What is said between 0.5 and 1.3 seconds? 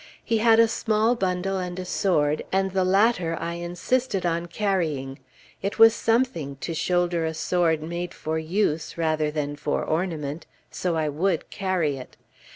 a small